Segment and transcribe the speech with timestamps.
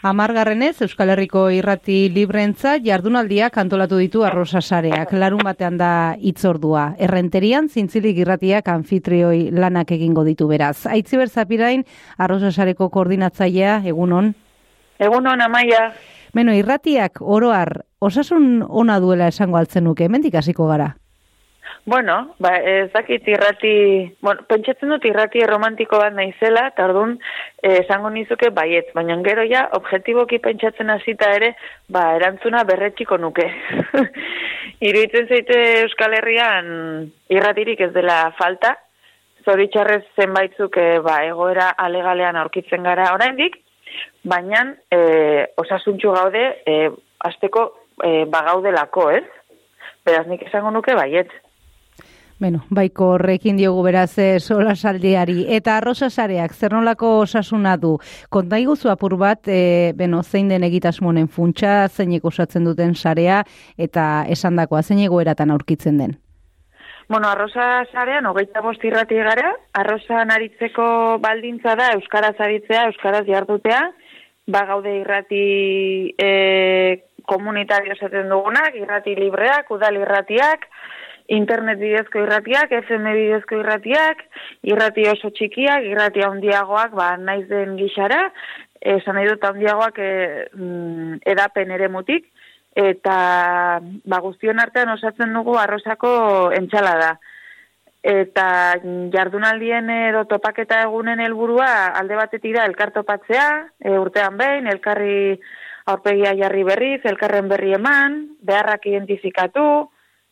[0.00, 5.10] Amargarrenez, Euskal Herriko irrati librentza jardunaldiak antolatu ditu arrosasareak.
[5.18, 6.92] Larun batean da itzordua.
[7.02, 10.86] Errenterian, zintzilik irratiak anfitrioi lanak egingo ditu beraz.
[10.86, 11.82] Aitziber Zapirain,
[12.16, 14.30] arrosasareko koordinatzailea, egunon?
[15.02, 15.90] Egunon, amaia.
[16.30, 20.92] Beno, irratiak oroar, osasun ona duela esango altzen nuke, mendik hasiko gara?
[21.88, 23.70] Bueno, ba, ez dakit irrati,
[24.20, 27.14] bueno, pentsatzen dut irrati romantiko bat naizela, eta orduan
[27.62, 31.54] eh, esango nizuke baiet, baina gero ja, objektiboki pentsatzen hasita ere,
[31.88, 33.48] ba, erantzuna berretxiko nuke.
[34.90, 36.68] Iruitzen zeite Euskal Herrian
[37.32, 38.74] irratirik ez dela falta,
[39.48, 43.62] zoritxarrez zenbaitzuk e, ba, egoera alegalean aurkitzen gara oraindik,
[44.28, 45.02] baina e,
[45.64, 46.78] osasuntxu gaude, e,
[47.32, 47.68] azteko
[48.04, 49.26] e, bagaudelako, ez?
[50.04, 51.32] Beraz, nik esango nuke baiet.
[52.38, 55.42] Bueno, baiko horrekin diogu beraz e, sola saldiari.
[55.56, 57.96] Eta arrosa sareak, zer nolako osasuna du?
[58.30, 63.42] Konta iguzu apur bat, e, beno, zein den egitasmonen funtsa, zein osatzen duten sarea,
[63.76, 66.14] eta esan dakoa, zein egoeratan aurkitzen den?
[67.08, 73.80] Bueno, arrosa sarean, hogeita irrati gara, arrosa naritzeko baldintza da, Euskaraz aritzea, Euskaraz jardutea,
[74.46, 80.68] ba gaude irrati e, komunitario zaten dugunak, irrati libreak, udal irratiak,
[81.28, 84.24] internet bidezko irratiak, FM bidezko irratiak,
[84.66, 88.28] irrati oso txikiak, irrati handiagoak, ba, naiz den gixara,
[88.80, 90.12] esan nahi dut handiagoak e,
[91.28, 92.30] edapen ere mutik,
[92.78, 93.16] eta
[93.82, 96.12] ba, guztion artean osatzen dugu arrozako
[96.56, 97.12] entxala da.
[98.08, 98.48] Eta
[99.12, 103.48] jardunaldien edo topaketa egunen helburua alde batetik da elkartopatzea,
[103.84, 105.36] e, urtean behin, elkarri
[105.88, 109.88] aurpegia jarri berriz, elkarren berri eman, beharrak identifikatu,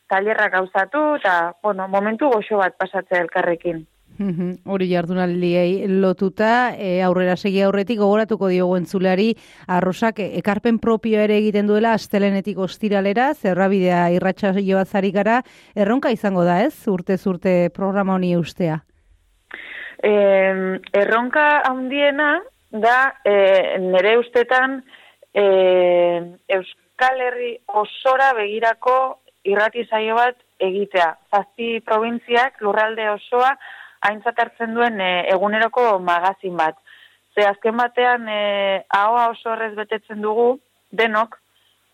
[0.08, 3.86] tailerrak gauzatu eta bueno, momentu goxo bat pasatzea elkarrekin.
[4.64, 9.34] Hori jardunaldiei lotuta, e, aurrera segi aurretik gogoratuko diogu entzulari
[9.68, 15.42] arrosak ekarpen propio ere egiten duela astelenetik ostiralera, zerrabidea irratxa joazari gara,
[15.74, 18.80] erronka izango da ez, urte zurte programa honi ustea?
[20.00, 20.14] E,
[20.96, 22.40] erronka handiena
[22.72, 23.36] da e,
[23.84, 24.80] nire ustetan
[25.34, 25.44] e,
[26.56, 28.96] Euskal Herri osora begirako
[29.46, 31.08] irrati zaio bat egitea.
[31.30, 33.54] Zazpi provintziak lurralde osoa
[34.08, 36.76] aintzat hartzen duen e, eguneroko magazin bat.
[37.34, 40.58] Ze azken batean e, ahoa oso horrez betetzen dugu
[40.90, 41.36] denok,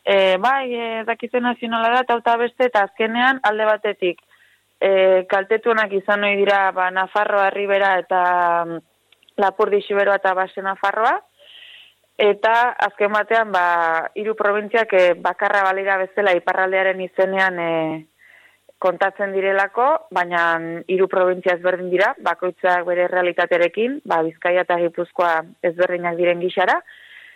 [0.04, 4.22] e, bai, e, dakite nazionala da, eta beste, eta azkenean alde batetik
[4.82, 4.90] e,
[5.30, 8.22] kaltetuenak izan hori dira ba, Nafarroa, Ribera eta
[8.66, 8.80] mm,
[9.42, 11.14] Lapurdi Xiberoa eta Base Nafarroa,
[12.20, 12.54] Eta
[12.86, 17.70] azken batean, ba, hiru probintziak e, bakarra balira bezala iparraldearen izenean e,
[18.82, 20.42] kontatzen direlako, baina
[20.90, 25.38] hiru probintzia ezberdin dira, bakoitzak bere realitatearekin, ba, bizkaia eta gipuzkoa
[25.70, 26.80] ezberdinak diren gixara.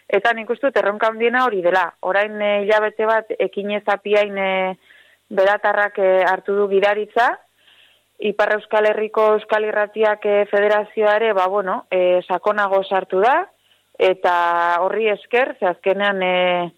[0.07, 1.89] Eta nik uste erronka handiena hori dela.
[2.03, 4.53] Orain e, hilabete bat ekin ezapiain e,
[5.31, 7.33] beratarrak e, hartu du gidaritza,
[8.19, 13.43] Ipar Euskal Herriko Euskal Irratiak e, federazioare, ba, bueno, e, sakonago sartu da,
[13.99, 16.73] eta horri esker, ze azkenean e,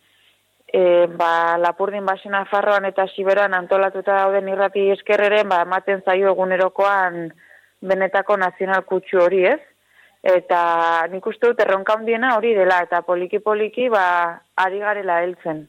[0.73, 7.29] e, ba, lapurdin basena farroan eta siberoan antolatuta dauden irrati eskerreren, ba, ematen zaio egunerokoan
[7.81, 9.61] benetako nazional kutsu hori ez.
[10.23, 14.05] Eta nik uste dut erronka handiena hori dela, eta poliki-poliki ba,
[14.59, 15.67] ari garela heltzen.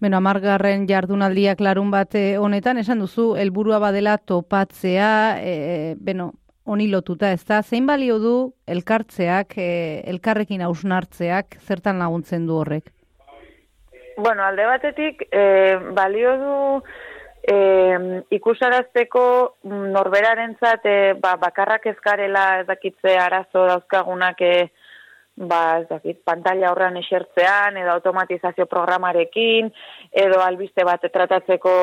[0.00, 6.32] Beno, amargarren jardunaldiak larun bate honetan, esan duzu, helburua badela topatzea, e, beno,
[6.66, 12.90] honi lotuta, ez da, zein balio du elkartzeak, e, elkarrekin hausnartzeak, zertan laguntzen du horrek?
[14.16, 16.56] Bueno, alde batetik, e, balio du
[17.46, 17.56] e,
[18.34, 19.26] ikusarazteko
[19.94, 24.54] norberaren zat, e, ba, bakarrak ezkarela ezakitze arazo dauzkagunak e,
[25.36, 29.70] ba, ez dakit, pantalla horrean esertzean, edo automatizazio programarekin,
[30.26, 31.76] edo albiste bat tratatzeko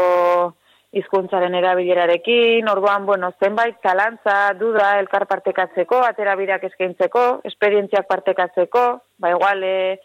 [0.94, 8.84] hizkuntzaren erabilerarekin, orduan, bueno, zenbait zalantza, duda, elkar partekatzeko, atera bideak eskaintzeko, esperientziak partekatzeko,
[9.18, 9.98] ba, igual, e,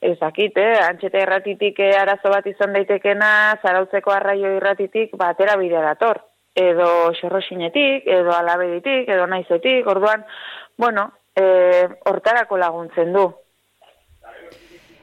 [0.00, 5.82] ezakit, eh, antxeta erratitik eh, arazo bat izan daitekena, zarautzeko arraio irratitik, ba, atera bidea
[5.84, 6.22] dator,
[6.56, 10.24] edo xorrosinetik, edo alabeditik, edo naizetik, orduan,
[10.78, 13.28] bueno, eh, hortarako laguntzen du.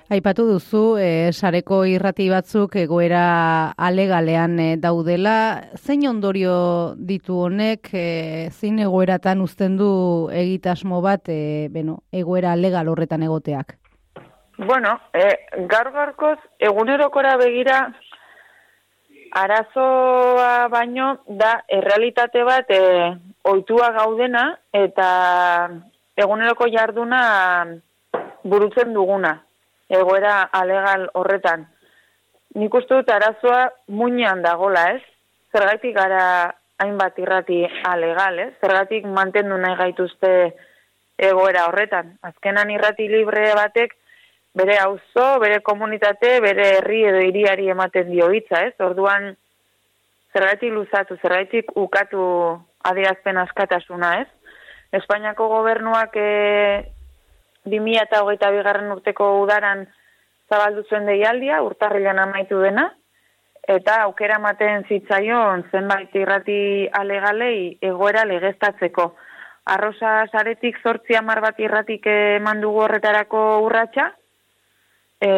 [0.07, 5.33] Aipatu duzu, e, sareko irrati batzuk egoera alegalean e, daudela.
[5.75, 6.53] Zein ondorio
[6.95, 9.89] ditu honek, e, zein egoeratan uzten du
[10.31, 13.73] egitasmo bat, e, beno, egoera legal horretan egoteak?
[14.57, 15.25] Bueno, e,
[15.67, 17.81] gaur garkoz, egunerokora begira,
[19.35, 22.79] arazoa baino da errealitate bat e,
[23.43, 25.09] oitua gaudena, eta
[26.15, 27.19] eguneroko jarduna
[28.47, 29.35] burutzen duguna,
[29.89, 31.65] egoera alegal horretan.
[32.55, 35.03] Nik uste dut arazoa muinean dagola, ez?
[35.53, 38.51] Zergatik gara hainbat irrati alegal, ez?
[38.61, 40.33] Zergatik mantendu nahi gaituzte
[41.17, 42.13] egoera horretan.
[42.21, 43.95] Azkenan irrati libre batek
[44.57, 48.73] bere auzo, bere komunitate, bere herri edo hiriari ematen dio hitza, ez?
[48.81, 49.35] Orduan
[50.33, 52.23] zergatik luzatu, zergatik ukatu
[52.89, 54.27] adierazpen askatasuna, ez?
[54.97, 56.27] Espainiako gobernuak e,
[57.69, 59.85] 2008 bigarren urteko udaran
[60.49, 62.87] zabaldu zuen deialdia, urtarrilan amaitu dena,
[63.67, 69.09] eta aukera maten zitzaion zenbait irrati alegalei egoera legeztatzeko.
[69.67, 74.13] Arrosa saretik zortzi amar bat irratik eman dugu horretarako urratsa,
[75.19, 75.31] e,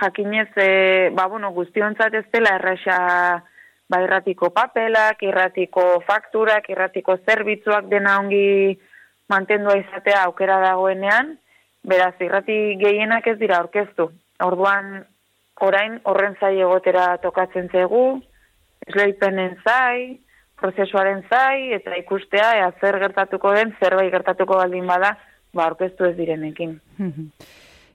[0.00, 2.98] jakinez, e, ba, bueno, guztionzat ez dela erresa
[3.88, 8.76] ba, irratiko papelak, irratiko fakturak, irratiko zerbitzuak dena ongi
[9.32, 11.38] mantendua izatea aukera dagoenean,
[11.82, 14.10] beraz, irrati gehienak ez dira orkestu.
[14.42, 15.02] Orduan,
[15.60, 18.20] orain horren zai egotera tokatzen zegu,
[18.86, 20.20] esleipenen zai,
[20.62, 25.16] prozesuaren zai, eta ikustea, ea zer gertatuko den, zerbait gertatuko baldin bada,
[25.52, 26.78] ba, orkestu ez direnekin.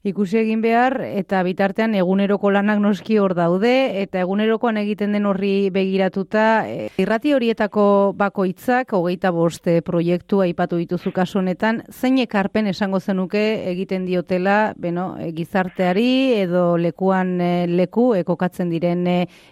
[0.04, 5.70] ikusi egin behar eta bitartean eguneroko lanak noski hor daude eta egunerokoan egiten den horri
[5.74, 13.00] begiratuta e, irrati horietako bakoitzak hogeita boste proiektu aipatu dituzu kasu honetan zein ekarpen esango
[13.00, 17.38] zenuke egiten diotela beno, e, gizarteari edo lekuan
[17.74, 19.06] leku ekokatzen diren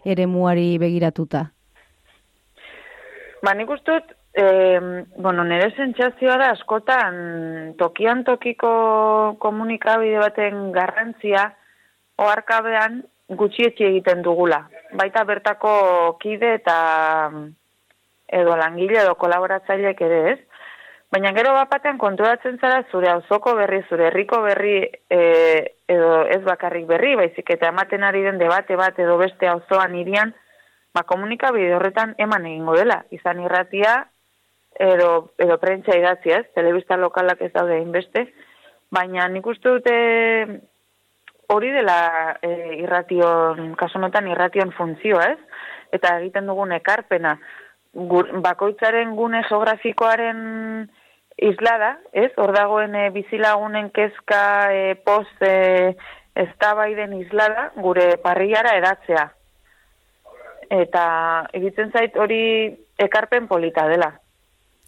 [0.06, 1.50] eremuari begiratuta?
[3.45, 8.72] Ba, nik ustut, E, bueno, nire sentsazioa da askotan tokian tokiko
[9.40, 11.46] komunikabide baten garrantzia
[12.20, 12.98] oarkabean
[13.40, 14.66] gutxietxe egiten dugula.
[15.00, 16.76] Baita bertako kide eta
[18.28, 20.40] edo langile edo kolaboratzailek ere ez.
[21.16, 25.20] Baina gero bapatean konturatzen zara zure auzoko berri, zure herriko berri e,
[25.88, 30.34] edo ez bakarrik berri, baizik eta ematen ari den debate bat edo beste auzoan irian,
[30.92, 33.00] ba komunikabide horretan eman egingo dela.
[33.16, 33.96] Izan irratia,
[34.80, 38.27] edo, edo prentsa idatzi ez, telebista lokalak ez daude inbeste,
[38.92, 39.95] baina nik uste dute
[41.54, 45.38] hori dela e, irration, kasonotan irration funtzio ez,
[45.94, 47.38] eta egiten dugun ekarpena,
[47.95, 50.39] Gur, bakoitzaren gune geografikoaren
[51.39, 54.42] islada, ez, hor dagoen e, bizilagunen kezka
[54.75, 55.95] e, post e,
[56.36, 56.50] ez
[57.22, 59.31] islada, gure parriara edatzea.
[60.69, 61.06] Eta
[61.54, 64.12] egiten zait hori ekarpen polita dela.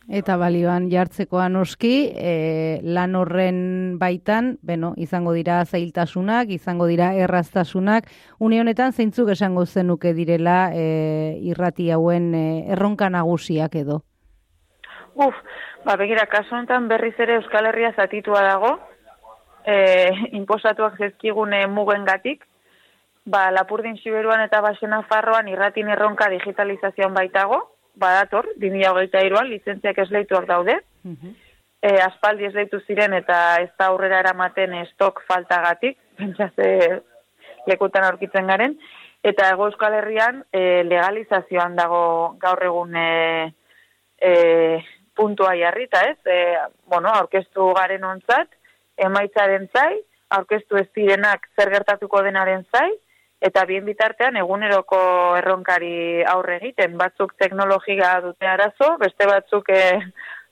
[0.07, 8.07] Eta balioan jartzekoan oski, e, lan horren baitan, beno, izango dira zailtasunak, izango dira erraztasunak,
[8.39, 13.99] une honetan zeintzuk esango zenuke direla e, irrati hauen e, erronka nagusiak edo?
[15.15, 15.35] Uf,
[15.83, 18.77] ba, begira, kasu honetan berriz ere Euskal Herria zatitua dago,
[19.67, 19.77] e,
[20.39, 22.47] imposatuak zezkigune mugen gatik,
[23.25, 27.65] ba, Lapurdin Siberuan eta Basena Farroan irratin erronka digitalizazioan baitago,
[27.97, 30.79] badator, 2008an, lizentziak esleituak daude.
[31.03, 31.35] Mm
[31.81, 36.69] e, aspaldi esleitu ziren eta ez da aurrera eramaten estok faltagatik, pentsaze
[37.67, 38.77] lekutan aurkitzen garen.
[39.27, 42.03] Eta ego euskal herrian e, legalizazioan dago
[42.41, 43.09] gaur egun e,
[44.21, 44.31] e,
[45.17, 46.19] puntua jarrita, ez?
[46.25, 46.37] E,
[46.87, 48.53] bueno, aurkeztu garen ontzat,
[49.07, 49.97] emaitzaren zai,
[50.37, 52.89] aurkeztu ez direnak zer gertatuko denaren zai,
[53.41, 54.99] eta bien bitartean eguneroko
[55.37, 59.99] erronkari aurre egiten batzuk teknologia dute arazo beste batzuk eh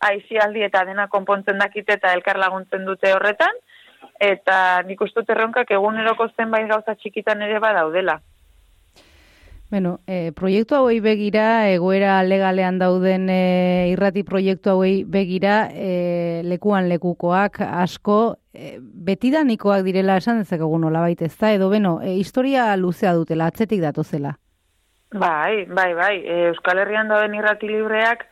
[0.05, 3.55] aizialdi eta dena konpontzen dakite eta elkar laguntzen dute horretan.
[4.19, 8.19] Eta nik uste erronkak eguneroko zenbait gauza txikitan ere badaudela
[9.71, 16.85] Bueno, e, proiektu hauei begira, egoera legalean dauden e, irrati proiektu hauei begira, e, lekuan
[16.91, 22.69] lekukoak asko, e, betidanikoak direla esan dezakegu nola baita ez da, edo beno, e, historia
[22.77, 24.35] luzea dutela, atzetik datozela.
[25.15, 28.27] Bai, bai, bai, e, Euskal Herrian dauden irrati libreak,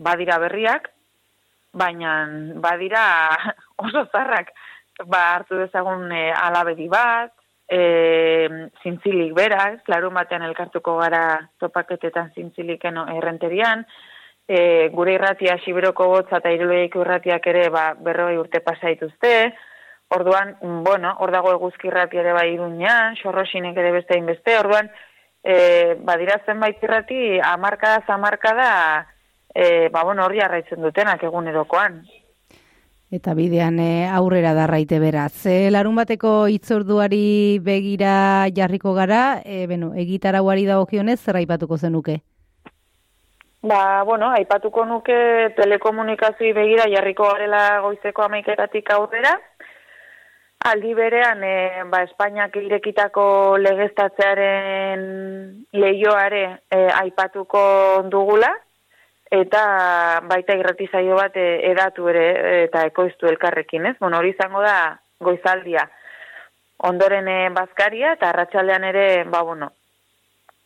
[0.00, 0.88] badira berriak,
[1.76, 2.16] baina
[2.64, 3.04] badira
[3.84, 4.54] oso zarrak,
[5.04, 7.36] ba hartu dezagun e, alabedi bat,
[7.68, 11.24] e, zintzilik bera, ez, larun batean elkartuko gara
[11.60, 13.84] topaketetan zintzilik errenterian,
[14.48, 19.54] e, gure irratia siberoko gotza eta iruleik irratiak ere ba, berroi urte pasaituzte,
[20.14, 20.54] orduan,
[20.84, 24.90] bueno, hor dago eguzki irrati ere bai irunean, xorrosinek ere beste inbeste, orduan,
[25.42, 28.68] e, badira zenbait irrati, amarkada, zamarkada,
[29.54, 32.02] e, ba, bueno, hori arraitzen dutenak egunerokoan.
[33.14, 35.46] Eta bidean e, aurrera darraite beraz.
[35.46, 42.16] E, larun bateko itzorduari begira jarriko gara, e, beno, egitarauari dagokionez zer aipatuko zenuke?
[43.62, 45.14] Ba, bueno, aipatuko nuke
[45.56, 49.36] telekomunikazio begira jarriko garela goizeko amaiketatik aurrera.
[50.72, 53.24] Aldi berean, e, ba, Espainiak irekitako
[53.62, 55.06] legeztatzearen
[55.70, 57.62] lehioare e, aipatuko
[58.10, 58.50] dugula,
[59.34, 59.62] eta
[60.30, 62.26] baita irratizaio bat e, edatu ere
[62.64, 63.96] eta ekoiztu elkarrekin, ez?
[64.00, 64.76] Bueno, hori izango da
[65.20, 65.86] goizaldia.
[66.90, 69.70] Ondoren e, bazkaria eta arratsaldean ere, ba, bueno,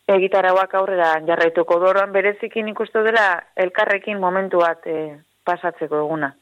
[0.09, 1.79] egitarauak aurrera jarraituko.
[1.79, 4.99] Doron berezikin ikustu dela elkarrekin momentu bat e,
[5.45, 6.33] pasatzeko eguna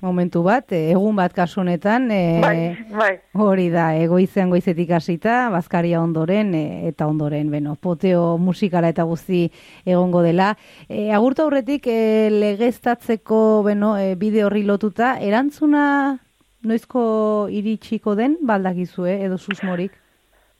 [0.00, 3.12] momentu bat, eh, egun bat kasu honetan, e, bai, bai.
[3.32, 9.50] hori da, egoizean goizetik hasita, bazkaria ondoren, e, eta ondoren, beno, poteo musikala eta guzti
[9.86, 10.54] egongo dela.
[10.88, 16.18] E, agurtu aurretik, e, legeztatzeko, beno, e, bide horri lotuta, erantzuna
[16.62, 19.92] noizko iritsiko den, baldakizue, edo susmorik?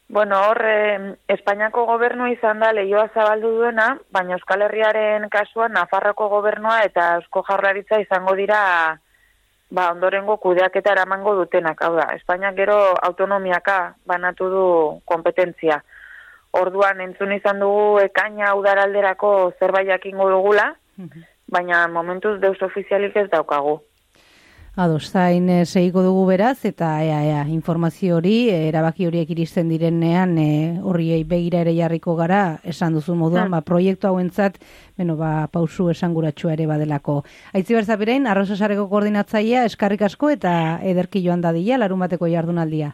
[0.09, 0.61] Bueno, hor,
[1.27, 7.43] Espainiako gobernu izan da lehioa zabaldu duena, baina Euskal Herriaren kasuan Nafarroko gobernua eta Eusko
[7.49, 8.61] Jarraritza izango dira
[9.71, 14.67] ba, ondorengo kudeaketa eramango dutenak, hau da, Espainiak gero autonomiaka banatu du
[15.05, 15.81] kompetentzia.
[16.57, 21.27] Orduan entzun izan dugu ekaina udaralderako zerbait jakingo dugula, mhm.
[21.53, 23.81] baina momentuz deus ofizialik ez daukagu.
[24.79, 29.71] Ados, zain e, segiko dugu beraz, eta ea, ea, informazio hori, e, erabaki horiek iristen
[29.73, 30.49] direnean, e,
[30.85, 33.57] horri begira ere jarriko gara, esan duzu moduan, hmm.
[33.57, 34.61] ba, proiektu hauentzat,
[35.01, 37.23] beno, ba, pausu esanguratsua ere badelako.
[37.57, 40.53] Aitzi berzapirein, arrozasareko koordinatzaia, eskarrik asko eta
[40.85, 42.93] ederki joan dadila, larun bateko jardunaldia.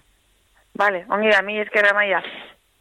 [0.79, 2.23] Vale, ongi da, mi eskerra maia.